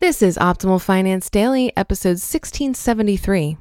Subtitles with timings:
[0.00, 3.58] This is Optimal Finance Daily, episode 1673.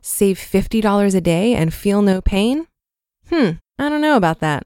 [0.00, 2.66] Save $50 a day and feel no pain?
[3.28, 4.62] Hmm, I don't know about that.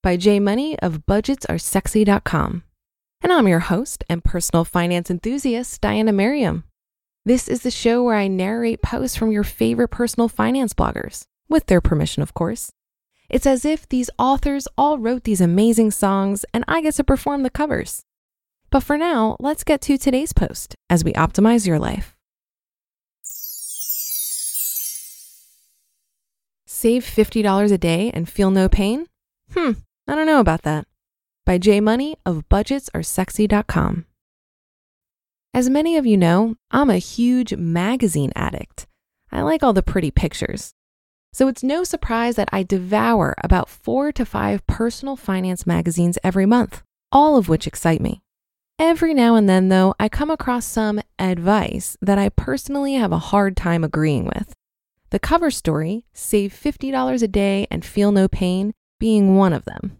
[0.00, 2.62] By J Money of budgetsaresexy.com.
[3.20, 6.62] And I'm your host and personal finance enthusiast, Diania Merriam.
[7.24, 11.66] This is the show where I narrate posts from your favorite personal finance bloggers, with
[11.66, 12.70] their permission, of course.
[13.28, 17.42] It's as if these authors all wrote these amazing songs and I get to perform
[17.42, 18.04] the covers.
[18.74, 22.16] But for now, let's get to today's post as we optimize your life.
[26.66, 29.06] Save $50 a day and feel no pain?
[29.52, 29.74] Hmm,
[30.08, 30.88] I don't know about that.
[31.46, 34.06] By J Money of budgetsaresexy.com.
[35.54, 38.88] As many of you know, I'm a huge magazine addict.
[39.30, 40.72] I like all the pretty pictures.
[41.32, 46.44] So it's no surprise that I devour about four to five personal finance magazines every
[46.44, 48.23] month, all of which excite me.
[48.78, 53.18] Every now and then, though, I come across some advice that I personally have a
[53.18, 54.52] hard time agreeing with.
[55.10, 59.98] The cover story, Save $50 a day and feel no pain, being one of them.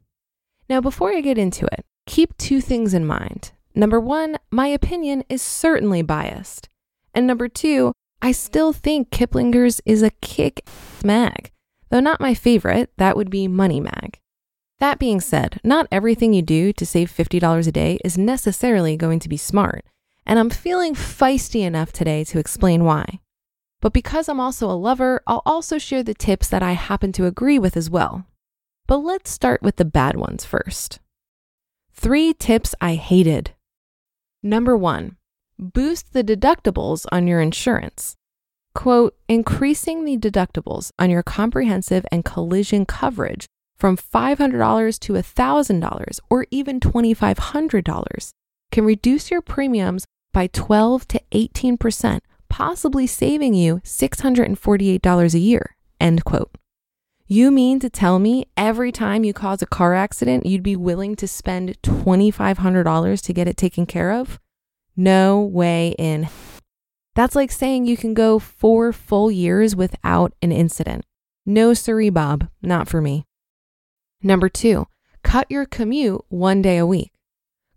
[0.68, 3.52] Now, before I get into it, keep two things in mind.
[3.76, 6.68] Number one, my opinion is certainly biased.
[7.14, 10.66] And number two, I still think Kiplinger's is a kick
[11.04, 11.52] mag,
[11.90, 14.18] though not my favorite, that would be Money Mag.
[14.80, 19.20] That being said, not everything you do to save $50 a day is necessarily going
[19.20, 19.84] to be smart,
[20.26, 23.20] and I'm feeling feisty enough today to explain why.
[23.80, 27.26] But because I'm also a lover, I'll also share the tips that I happen to
[27.26, 28.26] agree with as well.
[28.86, 31.00] But let's start with the bad ones first.
[31.92, 33.52] Three tips I hated.
[34.42, 35.16] Number one,
[35.58, 38.16] boost the deductibles on your insurance.
[38.74, 43.46] Quote, increasing the deductibles on your comprehensive and collision coverage
[43.84, 48.30] from $500 to $1,000 or even $2,500
[48.72, 55.76] can reduce your premiums by 12 to 18%, possibly saving you $648 a year.
[56.00, 56.56] End quote.
[57.26, 61.14] You mean to tell me every time you cause a car accident, you'd be willing
[61.16, 64.40] to spend $2,500 to get it taken care of?
[64.96, 66.30] No way in.
[67.14, 71.04] That's like saying you can go four full years without an incident.
[71.44, 73.26] No, siree, Bob, not for me.
[74.26, 74.86] Number two,
[75.22, 77.12] cut your commute one day a week.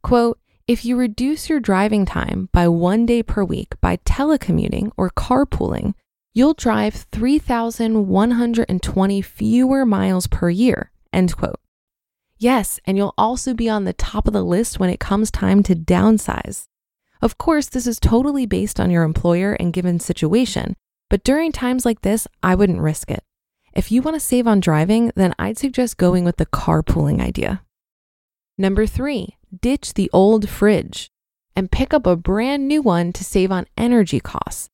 [0.02, 5.10] Quote, if you reduce your driving time by one day per week by telecommuting or
[5.10, 5.94] carpooling,
[6.34, 10.94] you'll drive 3,120 fewer miles per year.
[11.12, 11.60] End quote.
[12.38, 15.64] Yes, and you'll also be on the top of the list when it comes time
[15.64, 16.68] to downsize.
[17.22, 20.78] Of course, this is totally based on your employer and given situation,
[21.10, 23.26] but during times like this, I wouldn't risk it.
[23.78, 27.62] If you want to save on driving, then I'd suggest going with the carpooling idea.
[28.58, 31.12] Number three, ditch the old fridge
[31.56, 34.70] and pick up a brand new one to save on energy costs.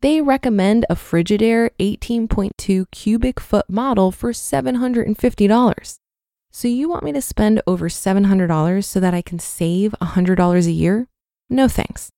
[0.00, 5.98] They recommend a Frigidaire 18.2 cubic foot model for $750.
[6.50, 10.70] So you want me to spend over $700 so that I can save $100 a
[10.70, 11.06] year?
[11.50, 12.08] No thanks.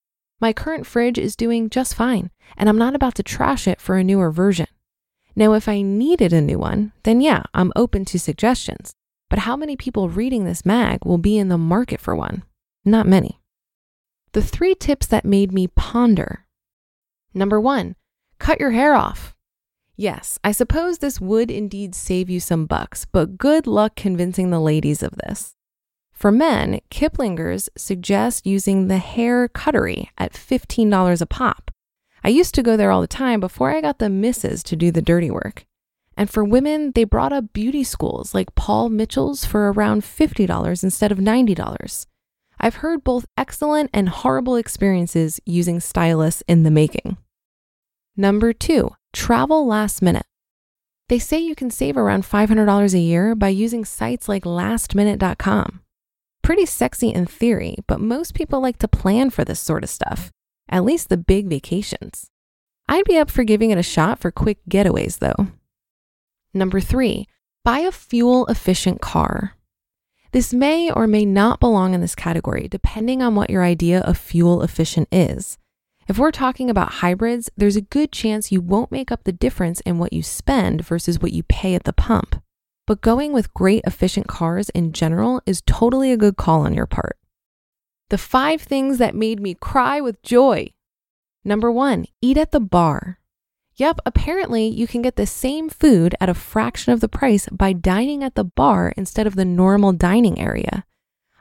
[0.41, 3.97] My current fridge is doing just fine, and I'm not about to trash it for
[3.97, 4.69] a newer version.
[5.37, 8.93] Now, if I needed a new one, then yeah, I'm open to suggestions.
[9.29, 12.43] But how many people reading this mag will be in the market for one?
[12.85, 13.41] Not many.
[14.33, 16.47] The three tips that made me ponder.
[17.33, 17.95] Number one,
[18.39, 19.35] cut your hair off.
[19.97, 24.61] Yes, I suppose this would indeed save you some bucks, but good luck convincing the
[24.61, 25.55] ladies of this.
[26.13, 31.71] For men, Kiplinger's suggest using the hair cuttery at $15 a pop.
[32.23, 34.91] I used to go there all the time before I got the misses to do
[34.91, 35.65] the dirty work.
[36.17, 41.13] And for women, they brought up beauty schools like Paul Mitchell's for around $50 instead
[41.13, 42.07] of $90.
[42.61, 47.17] I've heard both excellent and horrible experiences using stylists in the making.
[48.17, 50.27] Number two, travel last minute.
[51.09, 55.81] They say you can save around $500 a year by using sites like lastminute.com.
[56.43, 60.31] Pretty sexy in theory, but most people like to plan for this sort of stuff,
[60.71, 62.31] at least the big vacations.
[62.89, 65.49] I'd be up for giving it a shot for quick getaways though.
[66.55, 67.27] Number three,
[67.65, 69.55] buy a fuel efficient car.
[70.33, 74.17] This may or may not belong in this category, depending on what your idea of
[74.17, 75.59] fuel efficient is.
[76.09, 79.81] If we're talking about hybrids, there's a good chance you won't make up the difference
[79.83, 82.43] in what you spend versus what you pay at the pump.
[82.87, 86.87] But going with great efficient cars in general is totally a good call on your
[86.87, 87.17] part.
[88.11, 90.73] The five things that made me cry with joy.
[91.45, 93.21] Number one, eat at the bar.
[93.77, 97.73] Yep, apparently you can get the same food at a fraction of the price by
[97.73, 100.85] dining at the bar instead of the normal dining area.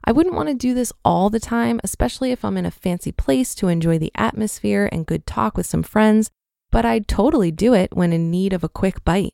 [0.05, 3.11] I wouldn't want to do this all the time, especially if I'm in a fancy
[3.11, 6.29] place to enjoy the atmosphere and good talk with some friends,
[6.71, 9.33] but I'd totally do it when in need of a quick bite.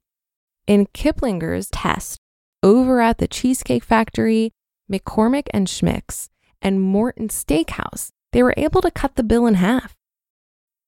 [0.67, 2.17] In Kiplinger's test,
[2.63, 4.53] over at the Cheesecake Factory,
[4.89, 6.29] McCormick and Schmick's,
[6.61, 9.95] and Morton Steakhouse, they were able to cut the bill in half.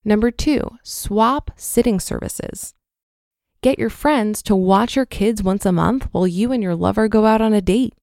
[0.03, 2.73] Number two, swap sitting services.
[3.61, 7.07] Get your friends to watch your kids once a month while you and your lover
[7.07, 7.93] go out on a date.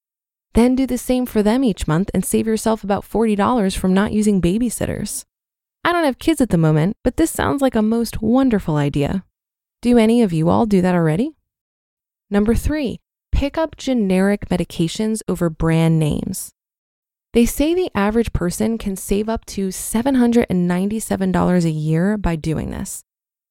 [0.54, 4.12] Then do the same for them each month and save yourself about $40 from not
[4.12, 5.24] using babysitters.
[5.84, 9.24] I don't have kids at the moment, but this sounds like a most wonderful idea.
[9.82, 11.32] Do any of you all do that already?
[12.30, 13.00] Number three,
[13.32, 16.53] pick up generic medications over brand names.
[17.34, 23.02] They say the average person can save up to $797 a year by doing this.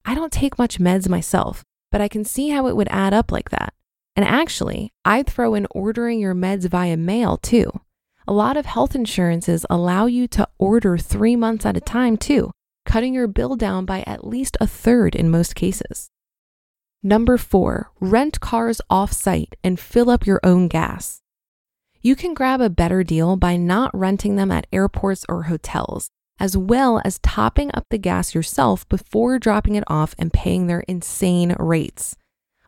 [0.05, 3.29] I don't take much meds myself, but I can see how it would add up
[3.29, 3.73] like that.
[4.15, 7.81] And actually, I'd throw in ordering your meds via mail too.
[8.25, 12.51] A lot of health insurances allow you to order three months at a time too,
[12.85, 16.09] cutting your bill down by at least a third in most cases.
[17.03, 21.19] Number four, rent cars off site and fill up your own gas.
[22.05, 26.57] You can grab a better deal by not renting them at airports or hotels, as
[26.57, 31.55] well as topping up the gas yourself before dropping it off and paying their insane
[31.57, 32.17] rates.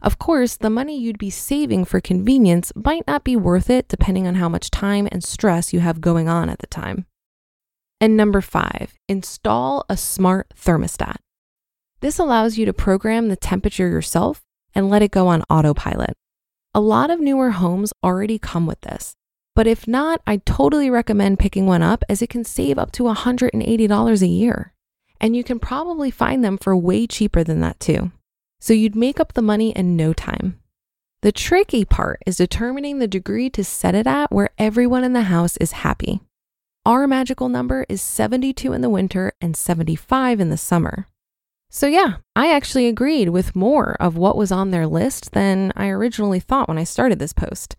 [0.02, 4.26] Of course, the money you'd be saving for convenience might not be worth it depending
[4.26, 7.06] on how much time and stress you have going on at the time.
[8.00, 11.18] And number five, install a smart thermostat.
[12.00, 14.44] This allows you to program the temperature yourself
[14.74, 16.16] and let it go on autopilot.
[16.74, 19.16] A lot of newer homes already come with this,
[19.56, 23.04] but if not, I totally recommend picking one up as it can save up to
[23.04, 24.74] $180 a year.
[25.22, 28.12] And you can probably find them for way cheaper than that too.
[28.60, 30.60] So you'd make up the money in no time.
[31.22, 35.24] The tricky part is determining the degree to set it at where everyone in the
[35.24, 36.19] house is happy.
[36.86, 41.08] Our magical number is 72 in the winter and 75 in the summer.
[41.72, 45.88] So, yeah, I actually agreed with more of what was on their list than I
[45.88, 47.75] originally thought when I started this post.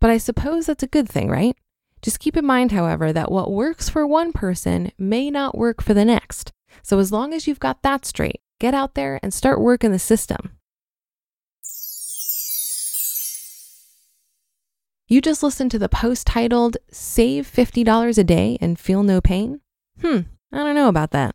[0.00, 1.56] But I suppose that's a good thing, right?
[2.02, 5.92] Just keep in mind, however, that what works for one person may not work for
[5.92, 6.52] the next.
[6.82, 9.98] So as long as you've got that straight, get out there and start working the
[9.98, 10.52] system.
[15.08, 19.60] You just listened to the post titled Save $50 a Day and Feel No Pain?
[20.00, 20.20] Hmm,
[20.52, 21.34] I don't know about that.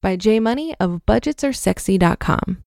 [0.00, 2.62] By J Money of budgetsaresexy.com.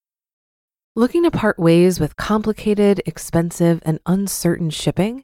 [0.94, 5.24] Looking to part ways with complicated, expensive, and uncertain shipping?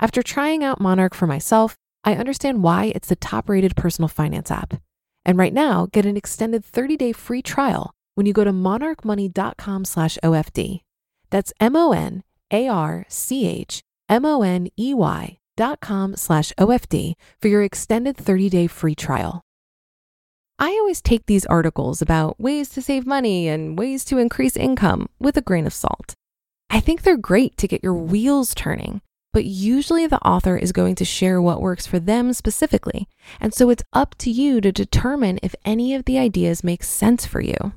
[0.00, 4.74] After trying out Monarch for myself, I understand why it's the top-rated personal finance app.
[5.24, 10.18] And right now, get an extended 30-day free trial when you go to monarchmoney.com slash
[10.22, 10.80] OFD.
[11.30, 12.22] That's M-O-N-A-R-C-H
[14.08, 19.42] M-O-N-E-Y dot com slash OFD for your extended 30-day free trial.
[20.58, 25.08] I always take these articles about ways to save money and ways to increase income
[25.18, 26.14] with a grain of salt.
[26.70, 29.00] I think they're great to get your wheels turning,
[29.34, 33.08] but usually the author is going to share what works for them specifically,
[33.40, 37.26] and so it's up to you to determine if any of the ideas make sense
[37.26, 37.74] for you.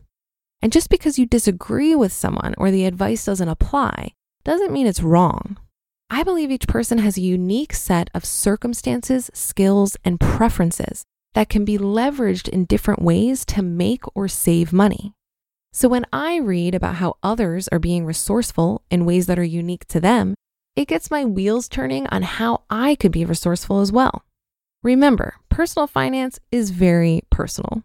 [0.61, 5.01] And just because you disagree with someone or the advice doesn't apply doesn't mean it's
[5.01, 5.57] wrong.
[6.09, 11.65] I believe each person has a unique set of circumstances, skills, and preferences that can
[11.65, 15.13] be leveraged in different ways to make or save money.
[15.73, 19.85] So when I read about how others are being resourceful in ways that are unique
[19.87, 20.35] to them,
[20.77, 24.23] it gets my wheels turning on how I could be resourceful as well.
[24.83, 27.81] Remember, personal finance is very personal.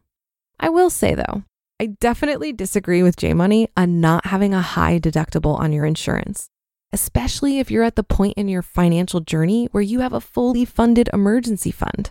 [0.60, 1.42] I will say though,
[1.80, 6.50] I definitely disagree with J Money on not having a high deductible on your insurance,
[6.92, 10.66] especially if you're at the point in your financial journey where you have a fully
[10.66, 12.10] funded emergency fund.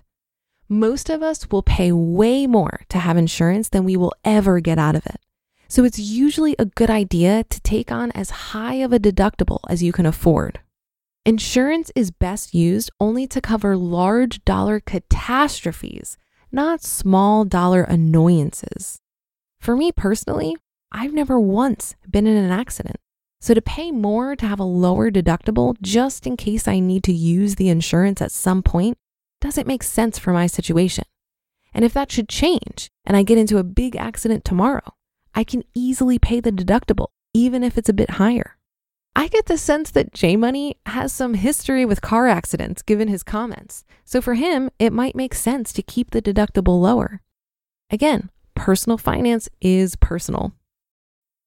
[0.67, 4.79] Most of us will pay way more to have insurance than we will ever get
[4.79, 5.21] out of it.
[5.67, 9.83] So it's usually a good idea to take on as high of a deductible as
[9.83, 10.59] you can afford.
[11.23, 16.17] Insurance is best used only to cover large dollar catastrophes,
[16.51, 18.97] not small dollar annoyances.
[19.59, 20.55] For me personally,
[20.91, 22.95] I've never once been in an accident.
[23.39, 27.13] So to pay more to have a lower deductible just in case I need to
[27.13, 28.97] use the insurance at some point
[29.41, 31.05] doesn't make sense for my situation.
[31.71, 34.95] And if that should change and I get into a big accident tomorrow,
[35.35, 38.57] I can easily pay the deductible, even if it's a bit higher.
[39.21, 43.21] I get the sense that J Money has some history with car accidents given his
[43.21, 43.85] comments.
[44.03, 47.21] So for him, it might make sense to keep the deductible lower.
[47.91, 50.53] Again, personal finance is personal.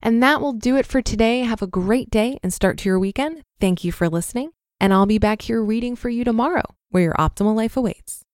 [0.01, 1.41] And that will do it for today.
[1.41, 3.43] Have a great day and start to your weekend.
[3.59, 4.51] Thank you for listening.
[4.79, 8.23] And I'll be back here reading for you tomorrow, where your optimal life awaits.